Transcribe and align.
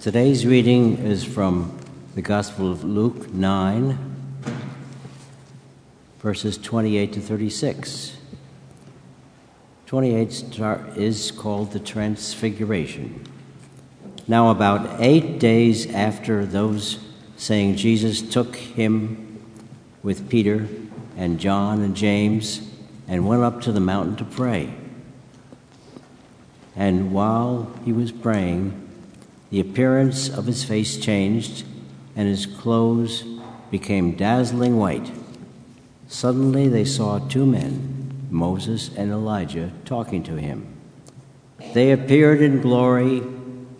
Today's 0.00 0.46
reading 0.46 0.96
is 0.96 1.24
from 1.24 1.78
the 2.14 2.22
Gospel 2.22 2.72
of 2.72 2.82
Luke 2.82 3.34
9, 3.34 3.98
verses 6.20 6.56
28 6.56 7.12
to 7.12 7.20
36. 7.20 8.16
28 9.84 10.56
is 10.96 11.30
called 11.30 11.72
the 11.72 11.78
Transfiguration. 11.78 13.22
Now, 14.26 14.50
about 14.50 15.02
eight 15.02 15.38
days 15.38 15.86
after 15.92 16.46
those 16.46 16.98
saying, 17.36 17.76
Jesus 17.76 18.22
took 18.22 18.56
him 18.56 19.44
with 20.02 20.30
Peter 20.30 20.66
and 21.18 21.38
John 21.38 21.82
and 21.82 21.94
James 21.94 22.66
and 23.06 23.28
went 23.28 23.42
up 23.42 23.60
to 23.60 23.70
the 23.70 23.80
mountain 23.80 24.16
to 24.16 24.24
pray. 24.24 24.72
And 26.74 27.12
while 27.12 27.70
he 27.84 27.92
was 27.92 28.10
praying, 28.12 28.86
the 29.50 29.60
appearance 29.60 30.28
of 30.28 30.46
his 30.46 30.62
face 30.62 30.96
changed, 30.96 31.64
and 32.14 32.28
his 32.28 32.46
clothes 32.46 33.24
became 33.70 34.16
dazzling 34.16 34.76
white. 34.76 35.10
Suddenly 36.06 36.68
they 36.68 36.84
saw 36.84 37.18
two 37.18 37.44
men, 37.44 38.28
Moses 38.30 38.90
and 38.96 39.10
Elijah, 39.10 39.72
talking 39.84 40.22
to 40.22 40.36
him. 40.36 40.66
They 41.74 41.90
appeared 41.90 42.40
in 42.40 42.60
glory 42.60 43.22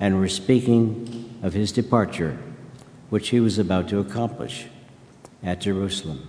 and 0.01 0.19
were 0.19 0.29
speaking 0.29 1.38
of 1.43 1.52
his 1.52 1.73
departure, 1.73 2.38
which 3.09 3.29
he 3.29 3.41
was 3.41 3.59
about 3.59 3.88
to 3.88 4.01
accomplish 4.01 4.66
at 5.43 5.60
Jerusalem. 5.60 6.27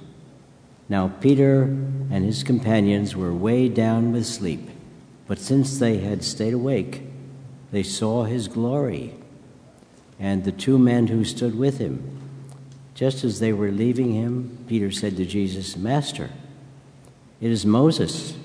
Now 0.87 1.07
Peter 1.19 1.63
and 1.63 2.25
his 2.25 2.43
companions 2.43 3.15
were 3.15 3.33
weighed 3.33 3.73
down 3.73 4.11
with 4.11 4.25
sleep, 4.25 4.69
but 5.27 5.39
since 5.39 5.79
they 5.79 5.97
had 5.97 6.23
stayed 6.23 6.53
awake, 6.53 7.03
they 7.71 7.83
saw 7.83 8.23
his 8.23 8.47
glory 8.47 9.15
and 10.21 10.43
the 10.43 10.51
two 10.51 10.77
men 10.77 11.07
who 11.07 11.25
stood 11.25 11.57
with 11.57 11.79
him. 11.79 12.19
Just 12.93 13.23
as 13.23 13.39
they 13.39 13.51
were 13.51 13.71
leaving 13.71 14.13
him, 14.13 14.63
Peter 14.67 14.91
said 14.91 15.17
to 15.17 15.25
Jesus, 15.25 15.75
Master, 15.75 16.29
it 17.41 17.49
is 17.49 17.65
Moses. 17.65 18.37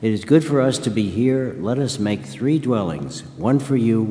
It 0.00 0.12
is 0.12 0.24
good 0.24 0.44
for 0.44 0.60
us 0.60 0.78
to 0.78 0.90
be 0.90 1.10
here. 1.10 1.56
Let 1.58 1.80
us 1.80 1.98
make 1.98 2.24
three 2.24 2.60
dwellings 2.60 3.24
one 3.36 3.58
for 3.58 3.76
you, 3.76 4.04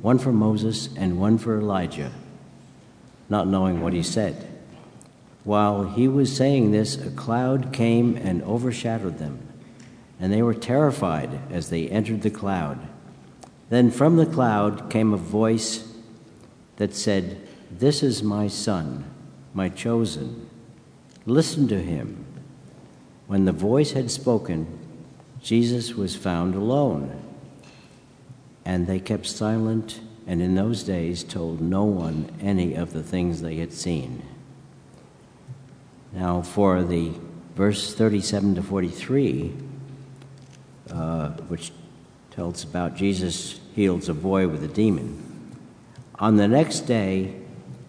one 0.00 0.18
for 0.18 0.32
Moses, 0.32 0.88
and 0.96 1.20
one 1.20 1.36
for 1.36 1.58
Elijah. 1.58 2.10
Not 3.28 3.46
knowing 3.46 3.82
what 3.82 3.92
he 3.92 4.02
said. 4.02 4.48
While 5.44 5.84
he 5.84 6.08
was 6.08 6.34
saying 6.34 6.70
this, 6.70 6.96
a 6.96 7.10
cloud 7.10 7.70
came 7.70 8.16
and 8.16 8.42
overshadowed 8.44 9.18
them, 9.18 9.46
and 10.18 10.32
they 10.32 10.40
were 10.40 10.54
terrified 10.54 11.38
as 11.50 11.68
they 11.68 11.88
entered 11.88 12.22
the 12.22 12.30
cloud. 12.30 12.88
Then 13.68 13.90
from 13.90 14.16
the 14.16 14.26
cloud 14.26 14.90
came 14.90 15.12
a 15.12 15.18
voice 15.18 15.88
that 16.76 16.94
said, 16.94 17.40
This 17.70 18.02
is 18.02 18.22
my 18.22 18.48
son, 18.48 19.04
my 19.54 19.68
chosen. 19.68 20.48
Listen 21.26 21.68
to 21.68 21.80
him. 21.80 22.24
When 23.26 23.44
the 23.44 23.52
voice 23.52 23.92
had 23.92 24.10
spoken, 24.10 24.78
Jesus 25.40 25.94
was 25.94 26.16
found 26.16 26.54
alone. 26.54 27.20
And 28.64 28.86
they 28.86 29.00
kept 29.00 29.26
silent, 29.26 30.00
and 30.26 30.40
in 30.40 30.54
those 30.54 30.82
days 30.82 31.24
told 31.24 31.60
no 31.60 31.84
one 31.84 32.30
any 32.40 32.74
of 32.74 32.92
the 32.92 33.02
things 33.02 33.40
they 33.40 33.56
had 33.56 33.72
seen. 33.72 34.22
Now, 36.12 36.42
for 36.42 36.82
the 36.82 37.12
verse 37.56 37.94
37 37.94 38.56
to 38.56 38.62
43, 38.62 39.52
uh, 40.90 41.30
which 41.48 41.72
tells 42.32 42.64
about 42.64 42.96
Jesus 42.96 43.60
heals 43.74 44.08
a 44.08 44.14
boy 44.14 44.48
with 44.48 44.64
a 44.64 44.68
demon. 44.68 45.54
On 46.18 46.36
the 46.36 46.48
next 46.48 46.80
day, 46.80 47.34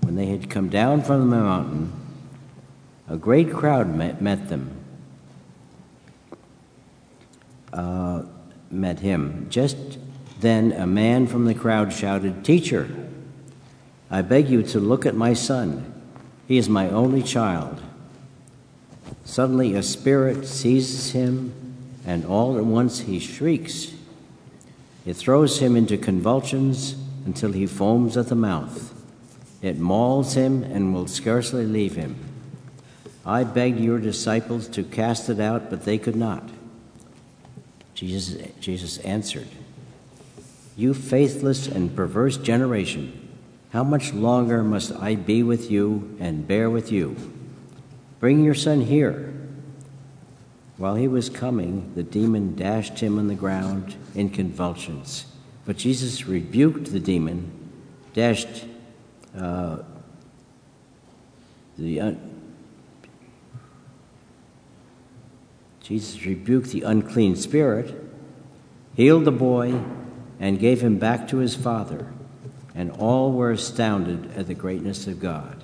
when 0.01 0.15
they 0.15 0.25
had 0.25 0.49
come 0.49 0.67
down 0.67 1.01
from 1.01 1.29
the 1.29 1.37
mountain, 1.37 1.93
a 3.07 3.15
great 3.15 3.53
crowd 3.53 3.95
met, 3.95 4.21
met 4.21 4.49
them, 4.49 4.83
uh, 7.71 8.23
met 8.69 8.99
him. 8.99 9.47
Just 9.49 9.77
then, 10.41 10.73
a 10.73 10.85
man 10.85 11.25
from 11.25 11.45
the 11.45 11.53
crowd 11.53 11.93
shouted, 11.93 12.43
Teacher, 12.43 12.89
I 14.11 14.23
beg 14.23 14.49
you 14.49 14.61
to 14.63 14.79
look 14.79 15.05
at 15.05 15.15
my 15.15 15.33
son. 15.33 15.93
He 16.49 16.57
is 16.57 16.67
my 16.67 16.89
only 16.89 17.23
child. 17.23 17.81
Suddenly, 19.23 19.73
a 19.75 19.83
spirit 19.83 20.45
seizes 20.45 21.11
him, 21.11 21.53
and 22.05 22.25
all 22.25 22.57
at 22.57 22.65
once 22.65 22.99
he 22.99 23.19
shrieks. 23.19 23.93
It 25.05 25.15
throws 25.15 25.59
him 25.59 25.75
into 25.75 25.97
convulsions 25.97 26.95
until 27.25 27.51
he 27.51 27.65
foams 27.65 28.15
at 28.15 28.27
the 28.27 28.35
mouth. 28.35 28.93
It 29.61 29.77
mauls 29.77 30.33
him 30.33 30.63
and 30.63 30.93
will 30.93 31.07
scarcely 31.07 31.65
leave 31.65 31.95
him. 31.95 32.15
I 33.25 33.43
begged 33.43 33.79
your 33.79 33.99
disciples 33.99 34.67
to 34.69 34.83
cast 34.83 35.29
it 35.29 35.39
out, 35.39 35.69
but 35.69 35.85
they 35.85 35.97
could 35.97 36.15
not. 36.15 36.49
Jesus, 37.93 38.45
Jesus 38.59 38.97
answered, 38.99 39.47
You 40.75 40.93
faithless 40.93 41.67
and 41.67 41.95
perverse 41.95 42.37
generation, 42.37 43.19
how 43.71 43.83
much 43.83 44.13
longer 44.13 44.63
must 44.63 44.91
I 44.91 45.15
be 45.15 45.41
with 45.43 45.71
you 45.71 46.15
and 46.19 46.47
bear 46.47 46.69
with 46.69 46.91
you? 46.91 47.15
Bring 48.19 48.43
your 48.43 48.55
son 48.55 48.81
here. 48.81 49.33
While 50.77 50.95
he 50.95 51.07
was 51.07 51.29
coming, 51.29 51.91
the 51.95 52.03
demon 52.03 52.55
dashed 52.55 52.99
him 52.99 53.19
on 53.19 53.27
the 53.27 53.35
ground 53.35 53.95
in 54.15 54.29
convulsions. 54.29 55.25
But 55.65 55.77
Jesus 55.77 56.25
rebuked 56.25 56.91
the 56.91 56.99
demon, 56.99 57.51
dashed 58.13 58.65
uh, 59.37 59.77
the 61.77 61.99
un- 61.99 62.29
Jesus 65.81 66.25
rebuked 66.25 66.69
the 66.69 66.83
unclean 66.83 67.35
spirit, 67.35 67.93
healed 68.95 69.25
the 69.25 69.31
boy, 69.31 69.81
and 70.39 70.59
gave 70.59 70.81
him 70.81 70.97
back 70.97 71.27
to 71.27 71.37
his 71.37 71.55
father. 71.55 72.11
And 72.73 72.89
all 72.91 73.31
were 73.31 73.51
astounded 73.51 74.31
at 74.35 74.47
the 74.47 74.55
greatness 74.55 75.07
of 75.07 75.19
God. 75.19 75.63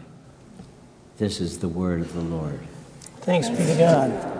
This 1.17 1.41
is 1.41 1.59
the 1.59 1.67
word 1.67 2.01
of 2.01 2.13
the 2.13 2.21
Lord. 2.21 2.59
Thanks 3.21 3.49
be 3.49 3.57
to 3.57 3.75
God. 3.77 4.38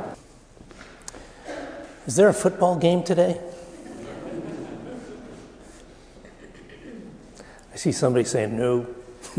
Is 2.09 2.15
there 2.15 2.27
a 2.27 2.33
football 2.33 2.75
game 2.75 3.03
today? 3.03 3.39
I 7.71 7.75
see 7.75 7.91
somebody 7.91 8.25
saying 8.25 8.57
no. 8.57 8.87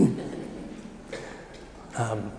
um, 1.96 2.30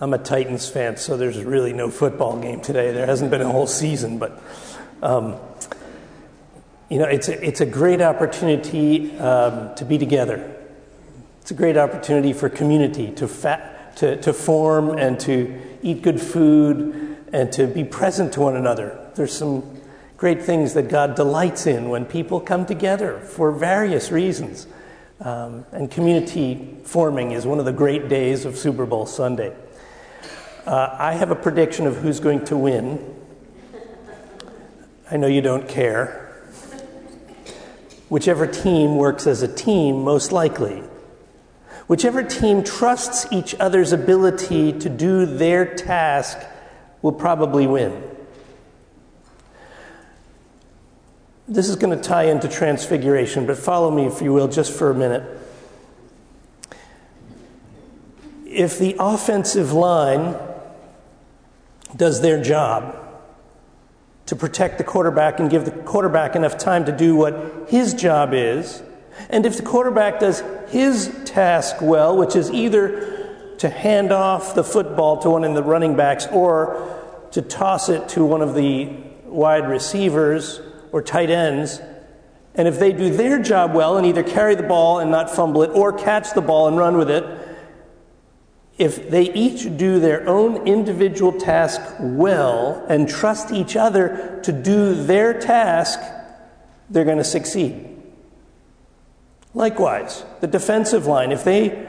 I'm 0.00 0.14
a 0.14 0.18
Titans 0.18 0.70
fan, 0.70 0.96
so 0.96 1.18
there's 1.18 1.44
really 1.44 1.74
no 1.74 1.90
football 1.90 2.40
game 2.40 2.62
today. 2.62 2.90
There 2.92 3.04
hasn't 3.04 3.30
been 3.30 3.42
a 3.42 3.52
whole 3.52 3.66
season, 3.66 4.18
but 4.18 4.42
um, 5.02 5.36
you 6.88 6.98
know, 6.98 7.04
it's 7.04 7.28
a, 7.28 7.46
it's 7.46 7.60
a 7.60 7.66
great 7.66 8.00
opportunity 8.00 9.14
um, 9.18 9.74
to 9.74 9.84
be 9.84 9.98
together. 9.98 10.56
It's 11.42 11.50
a 11.50 11.54
great 11.54 11.76
opportunity 11.76 12.32
for 12.32 12.48
community 12.48 13.10
to, 13.10 13.28
to, 13.96 14.16
to 14.22 14.32
form 14.32 14.96
and 14.96 15.20
to 15.20 15.60
eat 15.82 16.00
good 16.00 16.18
food 16.18 17.03
and 17.34 17.52
to 17.52 17.66
be 17.66 17.82
present 17.82 18.32
to 18.32 18.40
one 18.40 18.54
another. 18.54 18.96
There's 19.16 19.36
some 19.36 19.80
great 20.16 20.40
things 20.40 20.74
that 20.74 20.88
God 20.88 21.16
delights 21.16 21.66
in 21.66 21.88
when 21.88 22.04
people 22.04 22.38
come 22.38 22.64
together 22.64 23.18
for 23.18 23.50
various 23.50 24.12
reasons. 24.12 24.68
Um, 25.20 25.66
and 25.72 25.90
community 25.90 26.76
forming 26.84 27.32
is 27.32 27.44
one 27.44 27.58
of 27.58 27.64
the 27.64 27.72
great 27.72 28.08
days 28.08 28.44
of 28.44 28.56
Super 28.56 28.86
Bowl 28.86 29.04
Sunday. 29.04 29.52
Uh, 30.64 30.94
I 30.96 31.14
have 31.14 31.32
a 31.32 31.34
prediction 31.34 31.88
of 31.88 31.96
who's 31.96 32.20
going 32.20 32.44
to 32.44 32.56
win. 32.56 33.16
I 35.10 35.16
know 35.16 35.26
you 35.26 35.42
don't 35.42 35.68
care. 35.68 36.40
Whichever 38.08 38.46
team 38.46 38.96
works 38.96 39.26
as 39.26 39.42
a 39.42 39.52
team, 39.52 40.04
most 40.04 40.30
likely. 40.30 40.84
Whichever 41.88 42.22
team 42.22 42.62
trusts 42.62 43.26
each 43.32 43.56
other's 43.58 43.90
ability 43.90 44.78
to 44.78 44.88
do 44.88 45.26
their 45.26 45.74
task 45.74 46.38
will 47.04 47.12
probably 47.12 47.66
win. 47.66 48.02
This 51.46 51.68
is 51.68 51.76
going 51.76 51.94
to 51.94 52.02
tie 52.02 52.24
into 52.24 52.48
transfiguration, 52.48 53.44
but 53.44 53.58
follow 53.58 53.90
me, 53.90 54.06
if 54.06 54.22
you 54.22 54.32
will, 54.32 54.48
just 54.48 54.72
for 54.72 54.90
a 54.90 54.94
minute. 54.94 55.22
If 58.46 58.78
the 58.78 58.96
offensive 58.98 59.74
line 59.74 60.34
does 61.94 62.22
their 62.22 62.42
job 62.42 62.96
to 64.24 64.34
protect 64.34 64.78
the 64.78 64.84
quarterback 64.84 65.38
and 65.38 65.50
give 65.50 65.66
the 65.66 65.72
quarterback 65.72 66.34
enough 66.34 66.56
time 66.56 66.86
to 66.86 66.96
do 66.96 67.14
what 67.14 67.68
his 67.68 67.92
job 67.92 68.30
is, 68.32 68.82
and 69.28 69.44
if 69.44 69.58
the 69.58 69.62
quarterback 69.62 70.20
does 70.20 70.42
his 70.68 71.14
task 71.26 71.82
well, 71.82 72.16
which 72.16 72.34
is 72.34 72.50
either 72.50 73.56
to 73.58 73.68
hand 73.68 74.10
off 74.10 74.54
the 74.54 74.64
football 74.64 75.18
to 75.18 75.28
one 75.28 75.44
of 75.44 75.54
the 75.54 75.62
running 75.62 75.96
backs 75.96 76.26
or 76.28 76.93
to 77.34 77.42
toss 77.42 77.88
it 77.88 78.08
to 78.08 78.24
one 78.24 78.42
of 78.42 78.54
the 78.54 78.88
wide 79.24 79.68
receivers 79.68 80.60
or 80.92 81.02
tight 81.02 81.30
ends, 81.30 81.80
And 82.54 82.68
if 82.68 82.78
they 82.78 82.92
do 82.92 83.10
their 83.10 83.42
job 83.42 83.74
well 83.74 83.96
and 83.96 84.06
either 84.06 84.22
carry 84.22 84.54
the 84.54 84.62
ball 84.62 85.00
and 85.00 85.10
not 85.10 85.28
fumble 85.28 85.64
it 85.64 85.70
or 85.70 85.92
catch 85.92 86.32
the 86.32 86.40
ball 86.40 86.68
and 86.68 86.76
run 86.76 86.96
with 86.96 87.10
it, 87.10 87.24
if 88.78 89.10
they 89.10 89.32
each 89.32 89.76
do 89.76 89.98
their 89.98 90.28
own 90.28 90.64
individual 90.66 91.32
task 91.32 91.80
well 91.98 92.86
and 92.88 93.08
trust 93.08 93.50
each 93.50 93.74
other 93.74 94.40
to 94.44 94.52
do 94.52 94.94
their 94.94 95.38
task, 95.38 95.98
they're 96.88 97.04
going 97.04 97.18
to 97.18 97.24
succeed. 97.24 97.90
Likewise, 99.54 100.24
the 100.40 100.46
defensive 100.46 101.06
line, 101.06 101.32
if 101.32 101.42
they 101.42 101.88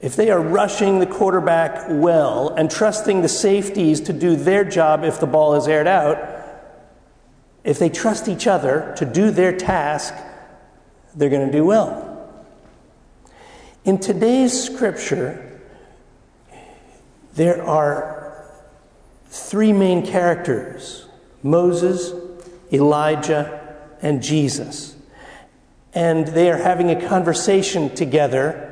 if 0.00 0.16
they 0.16 0.30
are 0.30 0.40
rushing 0.40 0.98
the 0.98 1.06
quarterback 1.06 1.86
well 1.88 2.48
and 2.50 2.70
trusting 2.70 3.22
the 3.22 3.28
safeties 3.28 4.00
to 4.02 4.12
do 4.12 4.34
their 4.36 4.64
job 4.64 5.04
if 5.04 5.20
the 5.20 5.26
ball 5.26 5.54
is 5.54 5.68
aired 5.68 5.86
out, 5.86 6.18
if 7.64 7.78
they 7.78 7.90
trust 7.90 8.28
each 8.28 8.46
other 8.46 8.94
to 8.96 9.04
do 9.04 9.30
their 9.30 9.56
task, 9.56 10.14
they're 11.14 11.28
going 11.28 11.46
to 11.46 11.52
do 11.52 11.64
well. 11.64 12.06
In 13.84 13.98
today's 13.98 14.62
scripture, 14.62 15.60
there 17.34 17.62
are 17.62 18.44
three 19.26 19.72
main 19.72 20.04
characters 20.04 21.06
Moses, 21.42 22.12
Elijah, 22.72 23.76
and 24.02 24.22
Jesus. 24.22 24.94
And 25.94 26.26
they 26.28 26.50
are 26.50 26.58
having 26.58 26.90
a 26.90 27.08
conversation 27.08 27.94
together, 27.94 28.69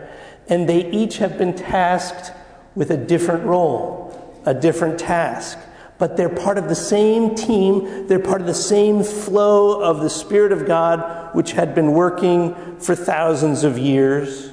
and 0.48 0.68
they 0.68 0.90
each 0.90 1.18
have 1.18 1.38
been 1.38 1.54
tasked 1.54 2.32
with 2.74 2.90
a 2.90 2.96
different 2.96 3.44
role, 3.44 4.40
a 4.46 4.54
different 4.54 4.98
task 4.98 5.58
but 5.98 6.16
they're 6.16 6.28
part 6.28 6.58
of 6.58 6.68
the 6.68 6.76
same 6.76 7.34
team. 7.34 8.06
They're 8.06 8.20
part 8.20 8.40
of 8.40 8.46
the 8.46 8.54
same 8.54 9.02
flow 9.02 9.82
of 9.82 10.00
the 10.00 10.08
Spirit 10.08 10.52
of 10.52 10.64
God, 10.64 11.34
which 11.34 11.52
had 11.52 11.74
been 11.74 11.92
working 11.92 12.78
for 12.78 12.94
thousands 12.94 13.64
of 13.64 13.76
years 13.76 14.52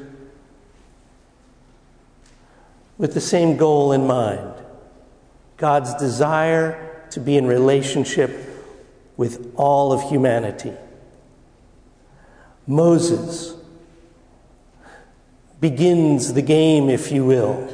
with 2.98 3.14
the 3.14 3.22
same 3.22 3.58
goal 3.58 3.92
in 3.92 4.08
mind 4.08 4.54
God's 5.58 5.94
desire 5.96 7.06
to 7.12 7.20
be 7.20 7.38
in 7.38 7.46
relationship 7.46 8.32
with 9.16 9.54
all 9.56 9.94
of 9.94 10.10
humanity. 10.10 10.74
Moses 12.68 13.54
begins 15.60 16.34
the 16.34 16.42
game, 16.42 16.90
if 16.90 17.12
you 17.12 17.26
will 17.26 17.72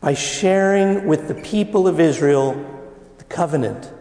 by 0.00 0.14
sharing 0.14 1.06
with 1.06 1.28
the 1.28 1.34
people 1.34 1.86
of 1.86 2.00
Israel 2.00 2.54
the 3.18 3.24
covenant, 3.24 3.92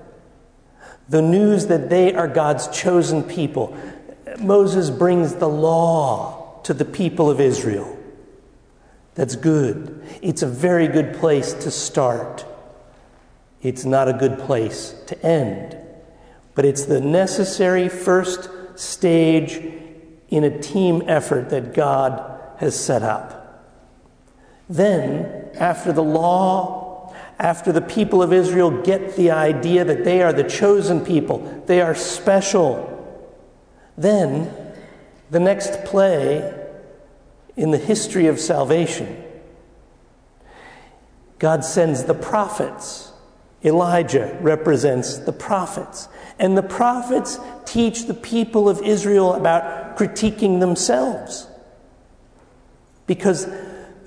the 1.10 1.22
news 1.22 1.68
that 1.68 1.90
they 1.90 2.14
are 2.14 2.28
God's 2.28 2.68
chosen 2.70 3.24
people. 3.24 3.78
Moses 4.40 4.90
brings 4.90 5.36
the 5.36 5.50
law 5.50 6.62
to 6.64 6.74
the 6.74 6.86
people 6.86 7.30
of 7.30 7.42
Israel. 7.42 7.98
That's 9.16 9.36
good. 9.36 10.02
It's 10.22 10.42
a 10.42 10.48
very 10.48 10.88
good 10.88 11.16
place 11.16 11.54
to 11.54 11.72
start. 11.72 12.46
It's 13.62 13.84
not 13.84 14.08
a 14.08 14.14
good 14.14 14.40
place 14.40 14.96
to 15.08 15.26
end. 15.26 15.76
But 16.56 16.64
it's 16.64 16.86
the 16.86 17.02
necessary 17.02 17.90
first 17.90 18.50
stage 18.76 19.62
in 20.30 20.44
a 20.44 20.60
team 20.60 21.04
effort 21.08 21.50
that 21.50 21.74
God 21.74 22.40
has 22.58 22.80
set 22.80 23.04
up. 23.04 23.40
Then, 24.70 25.50
after 25.56 25.92
the 25.92 26.04
law, 26.04 27.16
after 27.40 27.72
the 27.72 27.82
people 27.82 28.22
of 28.22 28.34
Israel 28.34 28.70
get 28.84 29.16
the 29.16 29.32
idea 29.32 29.84
that 29.86 30.04
they 30.04 30.22
are 30.22 30.34
the 30.34 30.44
chosen 30.44 31.04
people, 31.04 31.64
they 31.66 31.82
are 31.82 31.96
special, 31.96 32.86
then 33.98 34.54
the 35.32 35.40
next 35.40 35.86
play 35.86 36.54
in 37.56 37.72
the 37.72 37.78
history 37.78 38.28
of 38.28 38.40
salvation, 38.40 39.24
God 41.40 41.64
sends 41.64 42.04
the 42.04 42.14
prophets. 42.14 43.09
Elijah 43.64 44.38
represents 44.42 45.18
the 45.18 45.34
prophets. 45.34 46.08
And 46.38 46.58
the 46.58 46.64
prophets 46.64 47.40
teach 47.66 48.06
the 48.06 48.14
people 48.14 48.70
of 48.70 48.82
Israel 48.82 49.34
about 49.34 49.98
critiquing 49.98 50.60
themselves. 50.60 51.48
Because 53.06 53.48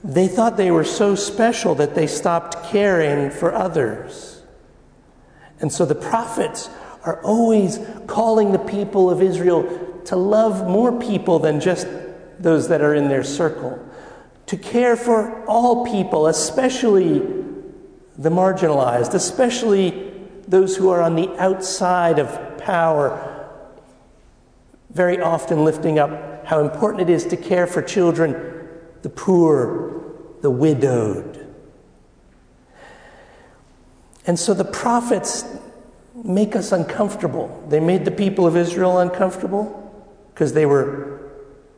they 0.03 0.27
thought 0.27 0.57
they 0.57 0.71
were 0.71 0.85
so 0.85 1.15
special 1.15 1.75
that 1.77 1.95
they 1.95 2.07
stopped 2.07 2.71
caring 2.71 3.31
for 3.31 3.55
others. 3.55 4.43
And 5.61 5.73
so 5.73 5.85
the 5.85 5.95
prophets 5.95 6.71
are 7.05 7.23
always 7.23 7.79
calling 8.07 8.53
the 8.53 8.59
people 8.59 9.11
of 9.11 9.23
Israel 9.23 10.01
to 10.07 10.17
love 10.17 10.69
more 10.69 10.99
people 10.99 11.39
than 11.39 11.61
just 11.61 11.87
those 12.39 12.69
that 12.69 12.81
are 12.81 12.95
in 12.95 13.09
their 13.09 13.23
circle, 13.23 13.79
to 14.47 14.57
care 14.57 14.97
for 14.97 15.45
all 15.47 15.87
people, 15.87 16.27
especially 16.27 17.42
the 18.17 18.31
marginalized, 18.31 19.15
especially 19.15 20.13
those 20.47 20.77
who 20.77 20.91
are 20.91 21.01
on 21.01 21.17
the 21.17 21.29
outside 21.39 22.19
of 22.19 22.59
power, 22.59 23.49
very 24.91 25.21
often 25.21 25.65
lifting 25.65 25.99
up 25.99 26.47
how 26.47 26.61
important 26.61 27.09
it 27.09 27.11
is 27.13 27.25
to 27.27 27.37
care 27.37 27.67
for 27.67 27.81
children 27.83 28.59
the 29.03 29.09
poor, 29.09 30.01
the 30.43 30.51
widowed. 30.51 31.45
And 34.27 34.39
so 34.39 34.55
the 34.55 34.65
prophets 34.65 35.45
make 36.15 36.55
us 36.55 36.71
uncomfortable. 36.71 37.65
They 37.69 37.81
made 37.81 38.05
the 38.05 38.13
people 38.13 38.47
of 38.47 38.57
Israel 38.57 38.99
uncomfortable 38.99 39.79
because 40.33 40.53
they 40.53 40.67
were 40.67 41.12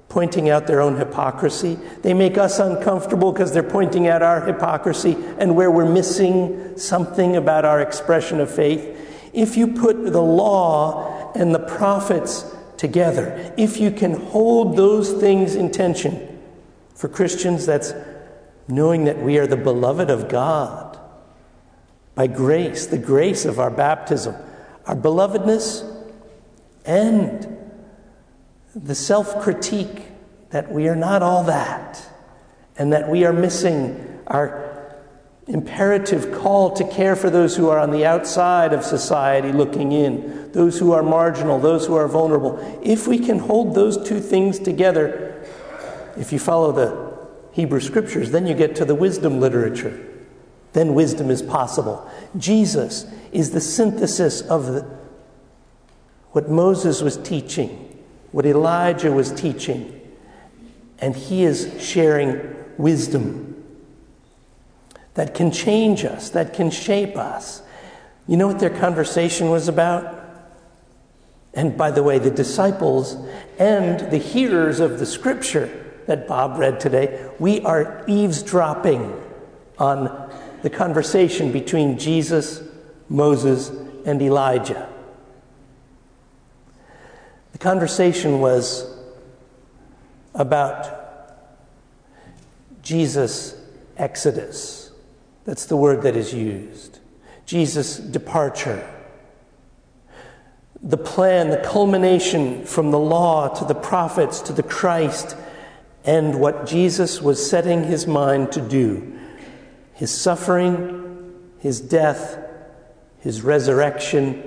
pointing 0.08 0.48
out 0.48 0.66
their 0.66 0.80
own 0.80 0.96
hypocrisy. 0.96 1.78
They 2.02 2.14
make 2.14 2.38
us 2.38 2.58
uncomfortable 2.58 3.32
because 3.32 3.52
they're 3.52 3.62
pointing 3.62 4.06
out 4.06 4.22
our 4.22 4.44
hypocrisy 4.44 5.16
and 5.38 5.56
where 5.56 5.70
we're 5.70 5.90
missing 5.90 6.78
something 6.78 7.36
about 7.36 7.64
our 7.64 7.80
expression 7.80 8.40
of 8.40 8.54
faith. 8.54 9.30
If 9.32 9.56
you 9.56 9.68
put 9.68 10.12
the 10.12 10.22
law 10.22 11.32
and 11.34 11.54
the 11.54 11.58
prophets 11.58 12.44
together, 12.76 13.52
if 13.56 13.80
you 13.80 13.90
can 13.90 14.12
hold 14.12 14.76
those 14.76 15.12
things 15.14 15.56
in 15.56 15.70
tension, 15.70 16.34
for 16.94 17.08
Christians, 17.08 17.66
that's 17.66 17.92
knowing 18.68 19.04
that 19.04 19.20
we 19.20 19.38
are 19.38 19.46
the 19.46 19.56
beloved 19.56 20.10
of 20.10 20.28
God 20.28 20.98
by 22.14 22.26
grace, 22.28 22.86
the 22.86 22.98
grace 22.98 23.44
of 23.44 23.58
our 23.58 23.70
baptism, 23.70 24.34
our 24.86 24.94
belovedness, 24.94 25.90
and 26.86 27.53
the 28.74 28.94
self 28.94 29.40
critique 29.42 30.04
that 30.50 30.70
we 30.70 30.88
are 30.88 30.96
not 30.96 31.22
all 31.22 31.44
that, 31.44 32.06
and 32.76 32.92
that 32.92 33.08
we 33.08 33.24
are 33.24 33.32
missing 33.32 34.20
our 34.26 34.64
imperative 35.46 36.32
call 36.32 36.70
to 36.74 36.88
care 36.88 37.14
for 37.14 37.28
those 37.28 37.56
who 37.56 37.68
are 37.68 37.78
on 37.78 37.90
the 37.90 38.06
outside 38.06 38.72
of 38.72 38.82
society 38.82 39.52
looking 39.52 39.92
in, 39.92 40.50
those 40.52 40.78
who 40.78 40.92
are 40.92 41.02
marginal, 41.02 41.58
those 41.58 41.86
who 41.86 41.94
are 41.94 42.08
vulnerable. 42.08 42.58
If 42.82 43.06
we 43.06 43.18
can 43.18 43.38
hold 43.38 43.74
those 43.74 44.08
two 44.08 44.20
things 44.20 44.58
together, 44.58 45.44
if 46.16 46.32
you 46.32 46.38
follow 46.38 46.72
the 46.72 47.14
Hebrew 47.52 47.80
scriptures, 47.80 48.30
then 48.30 48.46
you 48.46 48.54
get 48.54 48.74
to 48.76 48.84
the 48.84 48.94
wisdom 48.94 49.38
literature. 49.38 50.08
Then 50.72 50.94
wisdom 50.94 51.30
is 51.30 51.42
possible. 51.42 52.10
Jesus 52.36 53.06
is 53.32 53.50
the 53.50 53.60
synthesis 53.60 54.40
of 54.40 54.66
the, 54.66 54.80
what 56.32 56.48
Moses 56.48 57.00
was 57.00 57.16
teaching, 57.18 57.93
what 58.34 58.44
Elijah 58.44 59.12
was 59.12 59.30
teaching, 59.30 60.00
and 60.98 61.14
he 61.14 61.44
is 61.44 61.72
sharing 61.78 62.52
wisdom 62.76 63.64
that 65.14 65.34
can 65.34 65.52
change 65.52 66.04
us, 66.04 66.30
that 66.30 66.52
can 66.52 66.68
shape 66.68 67.16
us. 67.16 67.62
You 68.26 68.36
know 68.36 68.48
what 68.48 68.58
their 68.58 68.76
conversation 68.76 69.50
was 69.50 69.68
about? 69.68 70.20
And 71.52 71.78
by 71.78 71.92
the 71.92 72.02
way, 72.02 72.18
the 72.18 72.32
disciples 72.32 73.16
and 73.60 74.00
the 74.10 74.18
hearers 74.18 74.80
of 74.80 74.98
the 74.98 75.06
scripture 75.06 75.70
that 76.08 76.26
Bob 76.26 76.58
read 76.58 76.80
today, 76.80 77.30
we 77.38 77.60
are 77.60 78.04
eavesdropping 78.08 79.14
on 79.78 80.28
the 80.62 80.70
conversation 80.70 81.52
between 81.52 82.00
Jesus, 82.00 82.64
Moses, 83.08 83.68
and 84.04 84.20
Elijah. 84.20 84.92
The 87.54 87.58
conversation 87.58 88.40
was 88.40 88.84
about 90.34 91.38
Jesus' 92.82 93.54
exodus. 93.96 94.90
That's 95.44 95.66
the 95.66 95.76
word 95.76 96.02
that 96.02 96.16
is 96.16 96.34
used. 96.34 96.98
Jesus' 97.46 97.96
departure. 97.98 98.84
The 100.82 100.96
plan, 100.96 101.50
the 101.50 101.58
culmination 101.58 102.64
from 102.64 102.90
the 102.90 102.98
law 102.98 103.46
to 103.46 103.64
the 103.64 103.74
prophets 103.74 104.40
to 104.40 104.52
the 104.52 104.64
Christ 104.64 105.36
and 106.04 106.40
what 106.40 106.66
Jesus 106.66 107.22
was 107.22 107.48
setting 107.48 107.84
his 107.84 108.06
mind 108.06 108.50
to 108.52 108.60
do 108.60 109.12
his 109.92 110.10
suffering, 110.10 111.32
his 111.60 111.80
death, 111.80 112.36
his 113.20 113.42
resurrection, 113.42 114.42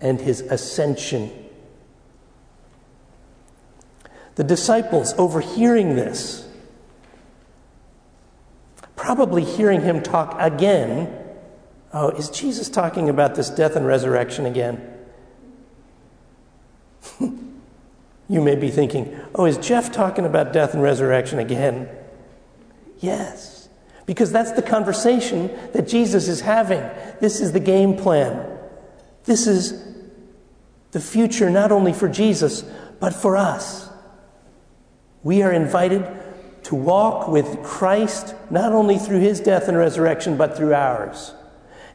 and 0.00 0.20
his 0.20 0.40
ascension. 0.40 1.39
The 4.40 4.44
disciples, 4.44 5.12
overhearing 5.18 5.96
this, 5.96 6.48
probably 8.96 9.44
hearing 9.44 9.82
him 9.82 10.02
talk 10.02 10.34
again, 10.38 11.14
oh, 11.92 12.08
is 12.08 12.30
Jesus 12.30 12.70
talking 12.70 13.10
about 13.10 13.34
this 13.34 13.50
death 13.50 13.76
and 13.76 13.86
resurrection 13.86 14.46
again? 14.46 14.94
you 17.20 18.40
may 18.40 18.54
be 18.54 18.70
thinking, 18.70 19.14
oh, 19.34 19.44
is 19.44 19.58
Jeff 19.58 19.92
talking 19.92 20.24
about 20.24 20.54
death 20.54 20.72
and 20.72 20.82
resurrection 20.82 21.38
again? 21.38 21.86
Yes, 22.98 23.68
because 24.06 24.32
that's 24.32 24.52
the 24.52 24.62
conversation 24.62 25.50
that 25.74 25.86
Jesus 25.86 26.28
is 26.28 26.40
having. 26.40 26.80
This 27.20 27.42
is 27.42 27.52
the 27.52 27.60
game 27.60 27.94
plan. 27.94 28.58
This 29.24 29.46
is 29.46 29.86
the 30.92 31.00
future 31.00 31.50
not 31.50 31.70
only 31.70 31.92
for 31.92 32.08
Jesus, 32.08 32.62
but 33.00 33.12
for 33.12 33.36
us. 33.36 33.89
We 35.22 35.42
are 35.42 35.52
invited 35.52 36.06
to 36.64 36.74
walk 36.74 37.28
with 37.28 37.62
Christ 37.62 38.34
not 38.50 38.72
only 38.72 38.98
through 38.98 39.20
his 39.20 39.40
death 39.40 39.68
and 39.68 39.76
resurrection, 39.76 40.36
but 40.36 40.56
through 40.56 40.74
ours. 40.74 41.34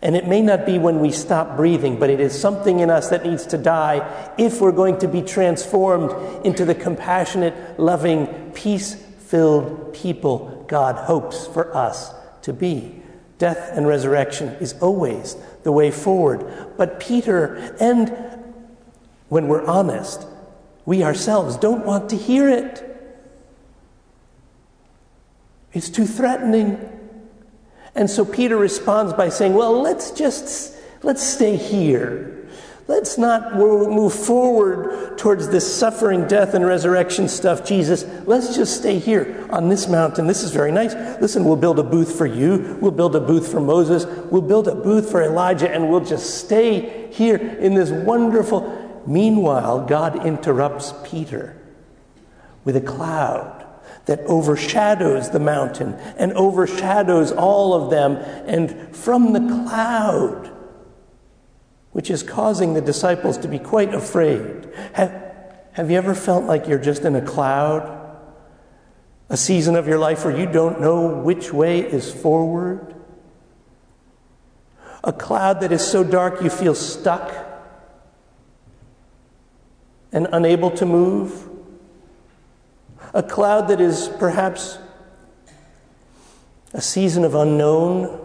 And 0.02 0.16
it 0.16 0.28
may 0.28 0.42
not 0.42 0.66
be 0.66 0.78
when 0.78 1.00
we 1.00 1.12
stop 1.12 1.58
breathing, 1.58 1.98
but 2.00 2.10
it 2.10 2.20
is 2.20 2.40
something 2.40 2.80
in 2.80 2.90
us 2.90 3.10
that 3.10 3.26
needs 3.26 3.48
to 3.48 3.58
die 3.58 4.34
if 4.38 4.62
we're 4.62 4.72
going 4.72 5.00
to 5.00 5.08
be 5.08 5.22
transformed 5.22 6.12
into 6.46 6.66
the 6.66 6.76
compassionate, 6.76 7.80
loving, 7.80 8.52
peace 8.54 8.96
filled 8.96 9.94
people 9.94 10.66
God 10.68 10.96
hopes 10.96 11.48
for 11.48 11.76
us 11.76 12.14
to 12.44 12.54
be. 12.54 13.02
Death 13.38 13.72
and 13.74 13.88
resurrection 13.88 14.50
is 14.60 14.74
always 14.82 15.36
the 15.64 15.72
way 15.72 15.92
forward. 15.92 16.74
But 16.78 17.00
Peter, 17.00 17.76
and 17.80 18.16
when 19.30 19.48
we're 19.48 19.66
honest, 19.66 20.28
we 20.86 21.04
ourselves 21.04 21.58
don't 21.58 21.86
want 21.86 22.10
to 22.12 22.16
hear 22.16 22.48
it. 22.48 22.95
It's 25.76 25.90
too 25.90 26.06
threatening. 26.06 26.90
And 27.94 28.10
so 28.10 28.26
Peter 28.26 28.58
responds 28.58 29.14
by 29.14 29.30
saying, 29.30 29.54
Well, 29.54 29.82
let's 29.82 30.12
just 30.12 30.76
let's 31.04 31.22
stay 31.22 31.58
here. 31.58 32.32
Let's 32.88 33.18
not 33.18 33.56
move 33.56 34.14
forward 34.14 35.18
towards 35.18 35.50
this 35.50 35.76
suffering, 35.76 36.28
death, 36.28 36.54
and 36.54 36.64
resurrection 36.64 37.28
stuff, 37.28 37.66
Jesus. 37.66 38.06
Let's 38.28 38.56
just 38.56 38.78
stay 38.78 39.00
here 39.00 39.48
on 39.50 39.70
this 39.70 39.88
mountain. 39.88 40.28
This 40.28 40.44
is 40.44 40.52
very 40.52 40.72
nice. 40.72 40.94
Listen, 41.20 41.46
we'll 41.46 41.56
build 41.56 41.80
a 41.80 41.84
booth 41.84 42.16
for 42.16 42.28
you. 42.28 42.78
We'll 42.80 42.92
build 42.92 43.16
a 43.16 43.20
booth 43.20 43.52
for 43.52 43.60
Moses. 43.60 44.06
We'll 44.30 44.44
build 44.44 44.68
a 44.68 44.76
booth 44.76 45.10
for 45.10 45.24
Elijah, 45.24 45.70
and 45.70 45.90
we'll 45.90 46.06
just 46.06 46.46
stay 46.46 47.12
here 47.12 47.38
in 47.38 47.74
this 47.74 47.90
wonderful. 47.90 49.04
Meanwhile, 49.08 49.88
God 49.88 50.24
interrupts 50.24 50.94
Peter 51.04 51.58
with 52.66 52.76
a 52.76 52.82
cloud 52.82 53.65
that 54.06 54.20
overshadows 54.22 55.32
the 55.32 55.40
mountain 55.40 55.94
and 56.18 56.32
overshadows 56.34 57.32
all 57.32 57.74
of 57.74 57.90
them. 57.90 58.18
And 58.48 58.96
from 58.96 59.34
the 59.34 59.40
cloud, 59.40 60.52
which 61.92 62.10
is 62.10 62.24
causing 62.24 62.74
the 62.74 62.82
disciples 62.82 63.38
to 63.38 63.48
be 63.48 63.58
quite 63.58 63.94
afraid. 63.94 64.68
Have, 64.94 65.14
have 65.72 65.90
you 65.90 65.98
ever 65.98 66.14
felt 66.14 66.44
like 66.44 66.68
you're 66.68 66.78
just 66.78 67.04
in 67.04 67.16
a 67.16 67.22
cloud? 67.22 67.92
A 69.30 69.38
season 69.38 69.78
of 69.78 69.88
your 69.88 69.98
life 69.98 70.26
where 70.26 70.38
you 70.38 70.46
don't 70.46 70.82
know 70.82 71.08
which 71.08 71.54
way 71.54 71.80
is 71.80 72.14
forward? 72.14 72.94
A 75.06 75.14
cloud 75.14 75.62
that 75.62 75.72
is 75.72 75.88
so 75.88 76.04
dark 76.04 76.42
you 76.42 76.50
feel 76.50 76.76
stuck 76.76 77.34
and 80.12 80.28
unable 80.32 80.72
to 80.72 80.86
move? 80.86 81.50
A 83.16 83.24
cloud 83.24 83.70
that 83.70 83.80
is 83.80 84.10
perhaps 84.20 84.78
a 86.74 86.82
season 86.82 87.24
of 87.24 87.34
unknown, 87.34 88.22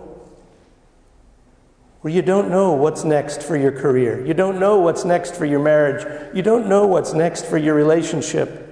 where 2.01 2.13
you 2.13 2.23
don't 2.23 2.51
know 2.51 2.73
what's 2.73 3.05
next 3.05 3.41
for 3.41 3.57
your 3.57 3.71
career, 3.71 4.27
you 4.27 4.35
don't 4.35 4.59
know 4.59 4.81
what's 4.81 5.05
next 5.05 5.37
for 5.37 5.45
your 5.45 5.61
marriage, 5.61 6.05
you 6.35 6.43
don't 6.43 6.67
know 6.67 6.89
what's 6.89 7.15
next 7.15 7.47
for 7.47 7.57
your 7.57 7.75
relationship 7.75 8.67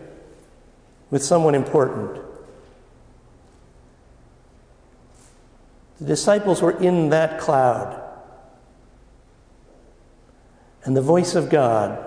with 1.11 1.23
someone 1.23 1.55
important. 1.55 2.21
The 6.01 6.07
disciples 6.07 6.61
were 6.61 6.77
in 6.83 7.11
that 7.11 7.39
cloud. 7.39 8.03
And 10.85 10.97
the 10.97 11.03
voice 11.03 11.37
of 11.37 11.49
God 11.49 12.05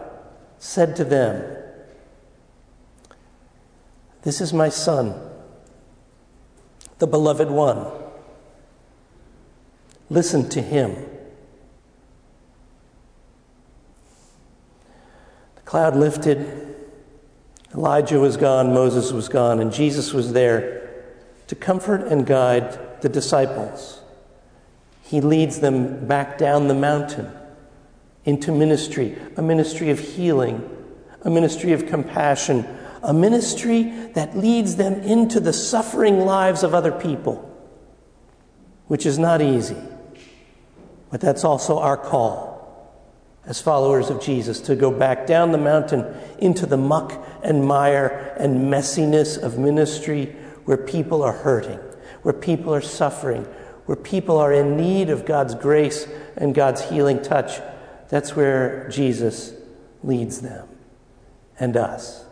said 0.60 0.98
to 0.98 1.06
them, 1.06 1.58
this 4.24 4.42
is 4.42 4.54
my 4.54 4.70
Son, 4.70 5.16
the 7.00 7.08
beloved 7.08 7.50
one. 7.50 7.86
Listen 10.10 10.48
to 10.50 10.62
him. 10.62 10.94
The 15.56 15.62
cloud 15.62 15.96
lifted. 15.96 16.68
Elijah 17.74 18.20
was 18.20 18.36
gone, 18.36 18.74
Moses 18.74 19.14
was 19.14 19.30
gone, 19.30 19.60
and 19.60 19.72
Jesus 19.72 20.12
was 20.12 20.34
there 20.34 21.06
to 21.48 21.56
comfort 21.56 22.02
and 22.08 22.26
guide 22.26 23.02
the 23.02 23.10
disciples. 23.10 24.02
He 25.04 25.22
leads 25.22 25.60
them 25.60 26.06
back 26.08 26.38
down 26.38 26.68
the 26.68 26.74
mountain 26.74 27.32
into 28.26 28.52
ministry, 28.52 29.18
a 29.38 29.42
ministry 29.42 29.90
of 29.90 30.00
healing, 30.00 30.70
a 31.24 31.30
ministry 31.30 31.72
of 31.72 31.88
compassion, 31.88 32.66
a 33.04 33.14
ministry 33.14 33.84
that 34.14 34.38
leads 34.38 34.76
them 34.76 34.94
into 35.02 35.40
the 35.40 35.54
suffering 35.54 36.20
lives 36.20 36.64
of 36.64 36.74
other 36.74 36.92
people, 36.92 37.48
which 38.88 39.06
is 39.06 39.18
not 39.18 39.42
easy. 39.42 39.78
But 41.10 41.22
that's 41.22 41.44
also 41.44 41.80
our 41.80 41.98
call 41.98 42.52
as 43.46 43.60
followers 43.60 44.10
of 44.10 44.22
Jesus 44.22 44.62
to 44.62 44.76
go 44.76 44.92
back 44.92 45.26
down 45.26 45.52
the 45.52 45.58
mountain 45.58 46.06
into 46.38 46.66
the 46.66 46.78
muck 46.78 47.26
and 47.44 47.66
mire 47.66 48.36
and 48.40 48.72
messiness 48.72 49.38
of 49.38 49.58
ministry 49.58 50.36
where 50.66 50.78
people 50.78 51.24
are 51.24 51.34
hurting, 51.34 51.80
where 52.22 52.34
people 52.34 52.74
are 52.74 52.82
suffering, 52.82 53.44
where 53.88 53.96
people 53.96 54.38
are 54.38 54.54
in 54.54 54.78
need 54.78 55.10
of 55.10 55.26
God's 55.26 55.56
grace 55.56 56.08
and 56.38 56.54
God's 56.54 56.88
healing 56.88 57.22
touch. 57.22 57.60
That's 58.10 58.36
where 58.36 58.88
Jesus 58.90 59.54
leads 60.04 60.42
them 60.42 60.68
and 61.60 61.76
us. 61.76 62.26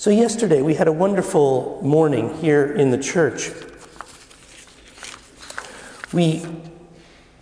So, 0.00 0.08
yesterday 0.08 0.62
we 0.62 0.76
had 0.76 0.88
a 0.88 0.92
wonderful 0.92 1.78
morning 1.82 2.32
here 2.38 2.64
in 2.64 2.90
the 2.90 2.96
church. 2.96 3.50
We 6.10 6.42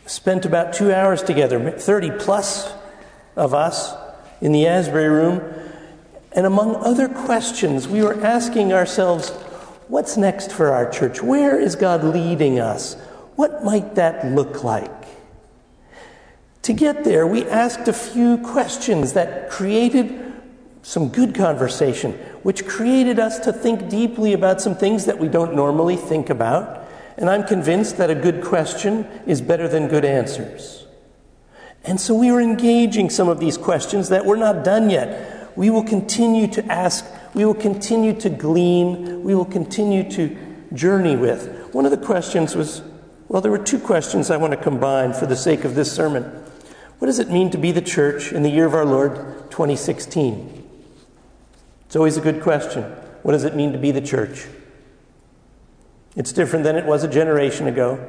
spent 0.07 0.45
about 0.45 0.73
two 0.73 0.93
hours 0.93 1.23
together, 1.23 1.71
30 1.71 2.19
plus 2.19 2.75
of 3.37 3.55
us 3.55 3.95
in 4.41 4.51
the 4.51 4.67
Asbury 4.67 5.09
room. 5.09 5.41
And 6.33 6.47
among 6.47 6.75
other 6.75 7.09
questions, 7.09 7.87
we 7.87 8.03
were 8.03 8.21
asking 8.27 8.73
ourselves, 8.73 9.31
what's 9.87 10.17
next 10.17 10.51
for 10.51 10.73
our 10.73 10.91
church? 10.91 11.23
Where 11.23 11.61
is 11.61 11.77
God 11.77 12.03
leading 12.03 12.59
us? 12.59 12.95
What 13.37 13.63
might 13.63 13.95
that 13.95 14.27
look 14.27 14.65
like? 14.65 15.07
To 16.63 16.73
get 16.73 17.05
there, 17.05 17.25
we 17.25 17.45
asked 17.45 17.87
a 17.87 17.93
few 17.93 18.37
questions 18.39 19.13
that 19.13 19.49
created 19.49 20.29
some 20.89 21.09
good 21.09 21.35
conversation, 21.35 22.19
which 22.49 22.67
created 22.67 23.19
us 23.19 23.39
to 23.41 23.53
think 23.53 23.91
deeply 23.91 24.33
about 24.33 24.59
some 24.59 24.75
things 24.75 25.05
that 25.05 25.19
we 25.19 25.29
don't 25.29 25.55
normally 25.55 25.97
think 25.97 26.31
about. 26.31 26.83
And 27.19 27.29
I'm 27.29 27.45
convinced 27.47 27.99
that 27.99 28.09
a 28.09 28.15
good 28.15 28.43
question 28.43 29.05
is 29.27 29.43
better 29.43 29.69
than 29.69 29.87
good 29.87 30.03
answers. 30.03 30.87
And 31.85 32.01
so 32.01 32.15
we 32.15 32.31
are 32.31 32.41
engaging 32.41 33.11
some 33.11 33.29
of 33.29 33.39
these 33.39 33.59
questions 33.59 34.09
that 34.09 34.25
we're 34.25 34.37
not 34.37 34.65
done 34.65 34.89
yet. 34.89 35.59
We 35.59 35.69
will 35.69 35.85
continue 35.85 36.47
to 36.53 36.65
ask, 36.73 37.05
we 37.35 37.45
will 37.45 37.53
continue 37.53 38.19
to 38.19 38.31
glean, 38.31 39.23
we 39.23 39.35
will 39.35 39.45
continue 39.45 40.11
to 40.13 40.35
journey 40.73 41.17
with. 41.17 41.75
One 41.75 41.85
of 41.85 41.91
the 41.91 41.99
questions 41.99 42.57
was 42.57 42.81
well, 43.29 43.43
there 43.43 43.53
were 43.53 43.59
two 43.59 43.79
questions 43.79 44.31
I 44.31 44.39
want 44.39 44.55
to 44.55 44.57
combine 44.59 45.13
for 45.13 45.27
the 45.27 45.37
sake 45.37 45.65
of 45.65 45.75
this 45.75 45.93
sermon. 45.93 46.23
What 46.99 47.09
does 47.09 47.19
it 47.19 47.29
mean 47.29 47.51
to 47.51 47.59
be 47.59 47.73
the 47.73 47.83
church 47.83 48.33
in 48.33 48.43
the 48.43 48.49
year 48.49 48.65
of 48.65 48.73
our 48.73 48.87
Lord 48.87 49.51
2016? 49.51 50.58
It's 51.89 51.97
always 51.97 52.19
a 52.19 52.21
good 52.21 52.43
question. 52.43 52.83
What 53.23 53.33
does 53.33 53.45
it 53.45 53.57
mean 53.57 53.73
to 53.73 53.79
be 53.79 53.93
the 53.93 54.03
church? 54.03 54.47
It's 56.17 56.35
different 56.35 56.67
than 56.67 56.77
it 56.77 56.85
was 56.85 57.03
a 57.03 57.09
generation 57.09 57.67
ago. 57.67 58.07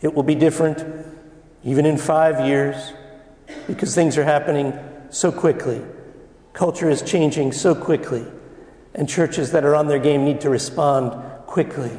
It 0.00 0.12
will 0.12 0.24
be 0.24 0.34
different 0.34 0.84
even 1.62 1.86
in 1.86 1.96
five 1.96 2.44
years 2.44 2.92
because 3.68 3.94
things 3.94 4.18
are 4.18 4.24
happening 4.24 4.76
so 5.10 5.30
quickly. 5.30 5.82
Culture 6.52 6.90
is 6.90 7.00
changing 7.00 7.52
so 7.52 7.76
quickly, 7.76 8.26
and 8.92 9.08
churches 9.08 9.52
that 9.52 9.62
are 9.62 9.76
on 9.76 9.86
their 9.86 10.00
game 10.00 10.24
need 10.24 10.40
to 10.40 10.50
respond 10.50 11.12
quickly. 11.46 11.96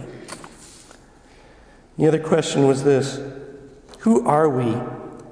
The 1.98 2.08
other 2.10 2.20
question 2.20 2.68
was 2.68 2.84
this 2.84 3.22
Who 4.00 4.28
are 4.28 4.50
we, 4.50 4.76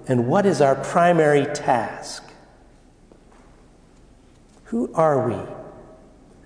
and 0.07 0.25
what 0.25 0.45
is 0.45 0.61
our 0.61 0.75
primary 0.75 1.53
task? 1.53 2.32
Who 4.73 4.91
are 4.95 5.29
we 5.29 5.35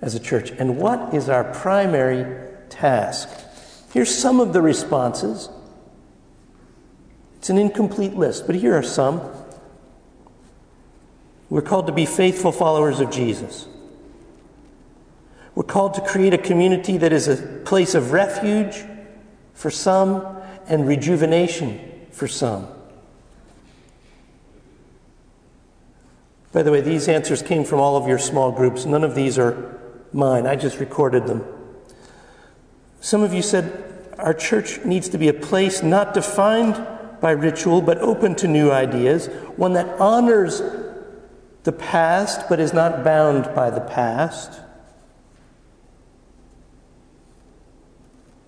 as 0.02 0.14
a 0.14 0.20
church, 0.20 0.50
and 0.50 0.76
what 0.76 1.14
is 1.14 1.30
our 1.30 1.44
primary 1.44 2.26
task? 2.68 3.26
Here's 3.94 4.14
some 4.14 4.38
of 4.38 4.52
the 4.52 4.60
responses. 4.60 5.48
It's 7.38 7.48
an 7.48 7.56
incomplete 7.56 8.16
list, 8.16 8.46
but 8.46 8.54
here 8.54 8.76
are 8.76 8.82
some. 8.82 9.22
We're 11.48 11.62
called 11.62 11.86
to 11.86 11.92
be 11.94 12.04
faithful 12.04 12.52
followers 12.52 13.00
of 13.00 13.10
Jesus. 13.10 13.66
We're 15.54 15.62
called 15.62 15.94
to 15.94 16.02
create 16.02 16.34
a 16.34 16.38
community 16.38 16.98
that 16.98 17.14
is 17.14 17.28
a 17.28 17.36
place 17.64 17.94
of 17.94 18.12
refuge 18.12 18.84
for 19.54 19.70
some 19.70 20.36
and 20.68 20.86
rejuvenation 20.86 21.80
for 22.10 22.28
some. 22.28 22.68
By 26.52 26.62
the 26.62 26.72
way, 26.72 26.80
these 26.80 27.08
answers 27.08 27.42
came 27.42 27.64
from 27.64 27.80
all 27.80 27.96
of 27.96 28.08
your 28.08 28.18
small 28.18 28.50
groups. 28.52 28.86
None 28.86 29.04
of 29.04 29.14
these 29.14 29.38
are 29.38 29.78
mine. 30.12 30.46
I 30.46 30.56
just 30.56 30.80
recorded 30.80 31.26
them. 31.26 31.44
Some 33.00 33.22
of 33.22 33.32
you 33.32 33.42
said 33.42 33.84
our 34.18 34.34
church 34.34 34.84
needs 34.84 35.08
to 35.10 35.18
be 35.18 35.28
a 35.28 35.34
place 35.34 35.82
not 35.82 36.14
defined 36.14 36.84
by 37.20 37.32
ritual, 37.32 37.82
but 37.82 37.98
open 37.98 38.34
to 38.36 38.48
new 38.48 38.70
ideas, 38.70 39.26
one 39.56 39.74
that 39.74 40.00
honors 40.00 40.62
the 41.64 41.72
past 41.72 42.48
but 42.48 42.60
is 42.60 42.72
not 42.72 43.04
bound 43.04 43.44
by 43.54 43.70
the 43.70 43.80
past. 43.80 44.60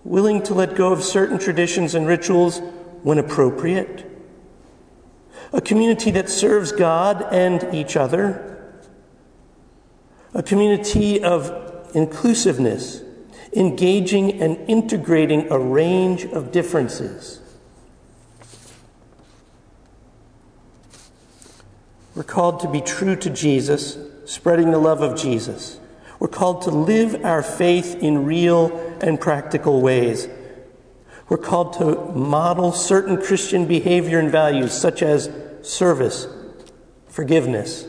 Willing 0.05 0.43
to 0.45 0.55
let 0.55 0.75
go 0.75 0.93
of 0.93 1.05
certain 1.05 1.39
traditions 1.39 1.95
and 1.95 2.07
rituals 2.07 2.61
when 3.03 3.19
appropriate. 3.19 4.10
A 5.53 5.61
community 5.61 6.11
that 6.13 6.29
serves 6.29 6.73
God 6.73 7.27
and 7.33 7.75
each 7.75 7.97
other. 7.97 8.47
A 10.33 10.43
community 10.43 11.23
of 11.23 11.91
inclusiveness, 11.95 13.03
engaging 13.55 14.41
and 14.41 14.57
integrating 14.69 15.51
a 15.51 15.59
range 15.59 16.25
of 16.25 16.53
differences. 16.53 17.41
We're 22.15 22.23
called 22.23 22.61
to 22.61 22.69
be 22.69 22.81
true 22.81 23.17
to 23.17 23.31
Jesus, 23.31 23.97
spreading 24.25 24.71
the 24.71 24.79
love 24.79 25.01
of 25.01 25.19
Jesus. 25.19 25.81
We're 26.19 26.29
called 26.29 26.63
to 26.63 26.71
live 26.71 27.25
our 27.25 27.43
faith 27.43 27.97
in 28.03 28.25
real 28.25 28.77
and 29.01 29.21
practical 29.21 29.81
ways. 29.81 30.29
We're 31.31 31.39
called 31.39 31.75
to 31.75 31.95
model 32.13 32.73
certain 32.73 33.17
Christian 33.17 33.67
behavior 33.67 34.19
and 34.19 34.33
values, 34.33 34.73
such 34.73 35.01
as 35.01 35.31
service, 35.63 36.27
forgiveness, 37.07 37.87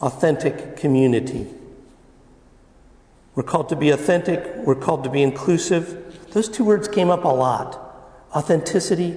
authentic 0.00 0.76
community. 0.76 1.46
We're 3.36 3.44
called 3.44 3.68
to 3.68 3.76
be 3.76 3.90
authentic, 3.90 4.56
we're 4.56 4.74
called 4.74 5.04
to 5.04 5.10
be 5.10 5.22
inclusive. 5.22 6.28
Those 6.32 6.48
two 6.48 6.64
words 6.64 6.88
came 6.88 7.10
up 7.10 7.24
a 7.24 7.28
lot 7.28 7.84
authenticity 8.34 9.16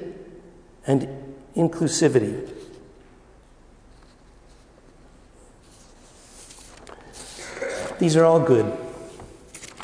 and 0.86 1.10
inclusivity. 1.56 2.48
These 7.98 8.16
are 8.16 8.24
all 8.24 8.40
good. 8.40 8.72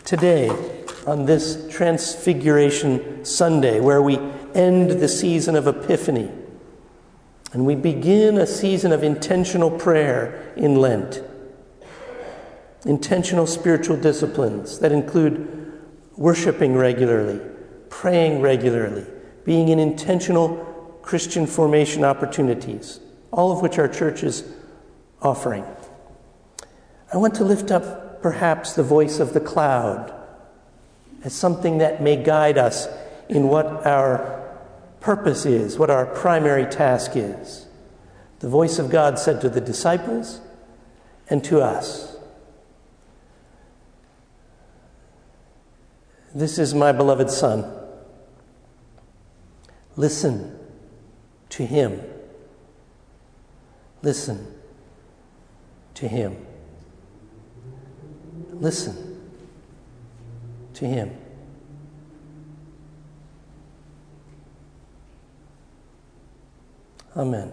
Today, 0.06 0.77
on 1.08 1.26
this 1.26 1.66
Transfiguration 1.72 3.24
Sunday, 3.24 3.80
where 3.80 4.02
we 4.02 4.20
end 4.54 4.92
the 4.92 5.08
season 5.08 5.56
of 5.56 5.66
Epiphany 5.66 6.30
and 7.54 7.66
we 7.66 7.76
begin 7.76 8.38
a 8.38 8.46
season 8.46 8.92
of 8.92 9.04
intentional 9.04 9.72
prayer 9.72 10.54
in 10.58 10.76
Lent, 10.76 11.24
intentional 12.86 13.48
spiritual 13.48 13.96
disciplines 13.96 14.80
that 14.80 14.92
include 14.92 15.80
worshiping 16.18 16.76
regularly, 16.76 17.40
praying 17.90 18.42
regularly, 18.42 19.06
being 19.46 19.70
in 19.70 19.80
intentional 19.80 20.58
Christian 21.02 21.48
formation 21.48 22.04
opportunities, 22.04 23.00
all 23.32 23.54
of 23.54 23.62
which 23.62 23.80
our 23.80 23.88
church 23.88 24.24
is 24.24 24.44
offering. 25.22 25.64
I 27.14 27.18
want 27.18 27.36
to 27.36 27.46
lift 27.46 27.72
up 27.72 28.22
perhaps 28.22 28.74
the 28.74 28.84
voice 28.84 29.20
of 29.22 29.34
the 29.34 29.40
cloud 29.40 30.14
as 31.24 31.34
something 31.34 31.80
that 31.80 32.02
may 32.02 32.22
guide 32.22 32.58
us 32.58 32.88
in 33.30 33.48
what 33.48 33.86
our 33.86 34.56
purpose 35.00 35.46
is, 35.46 35.78
what 35.78 35.90
our 35.90 36.06
primary 36.06 36.66
task 36.66 37.12
is. 37.16 37.66
The 38.40 38.50
voice 38.50 38.80
of 38.80 38.90
God 38.90 39.18
said 39.18 39.42
to 39.42 39.50
the 39.50 39.62
disciples 39.62 40.42
and 41.30 41.44
to 41.46 41.62
us 41.62 42.16
This 46.36 46.60
is 46.60 46.76
my 46.76 46.92
beloved 46.92 47.32
Son. 47.32 47.66
Listen 49.96 50.56
to 51.50 51.66
him. 51.66 52.00
Listen 54.04 54.54
to 55.96 56.08
him. 56.08 56.46
Listen 58.52 59.07
to 60.78 60.86
Him. 60.86 61.16
Amen. 67.16 67.52